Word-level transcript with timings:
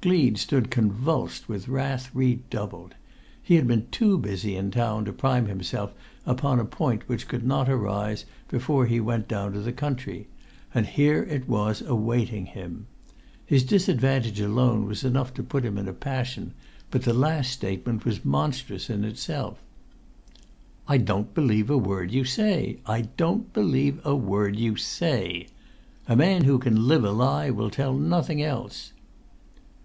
Gleed 0.00 0.38
stood 0.38 0.70
convulsed 0.70 1.48
with 1.48 1.68
wrath 1.68 2.10
redoubled. 2.14 2.94
He 3.42 3.54
had 3.56 3.66
been 3.66 3.86
too 3.90 4.18
busy 4.18 4.54
in 4.56 4.70
town 4.70 5.04
to 5.04 5.12
prime 5.12 5.46
himself 5.46 5.94
upon 6.24 6.60
a 6.60 6.64
point 6.64 7.08
which 7.08 7.26
could 7.26 7.44
not 7.44 7.68
arise 7.68 8.24
before 8.48 8.86
he 8.86 8.98
went 9.00 9.26
down 9.26 9.52
to 9.52 9.60
the 9.60 9.72
country; 9.72 10.28
and 10.74 10.86
here 10.86 11.24
it 11.24 11.48
was, 11.48 11.82
awaiting 11.82 12.46
him. 12.46 12.86
His 13.44 13.62
disadvantage 13.62 14.38
alone 14.38 14.86
was 14.86 15.04
enough 15.04 15.32
to 15.34 15.42
put 15.42 15.64
him 15.64 15.78
in 15.78 15.88
a 15.88 15.92
passion; 15.92 16.54
but 16.90 17.02
the 17.02 17.14
last 17.14 17.52
statement 17.52 18.04
was 18.04 18.24
monstrous 18.24 18.90
in 18.90 19.04
itself. 19.04 19.60
"I 20.86 20.98
don't 20.98 21.32
believe 21.34 21.68
it! 21.70 22.80
I 22.86 23.00
don't 23.16 23.52
believe 23.52 24.00
a 24.04 24.16
word 24.16 24.56
you 24.56 24.76
say! 24.76 25.48
A 26.08 26.16
man 26.16 26.44
who 26.44 26.58
can 26.58 26.86
live 26.88 27.04
a 27.04 27.12
lie 27.12 27.50
will 27.50 27.70
tell 27.70 27.94
nothing 27.94 28.42
else!" 28.42 28.92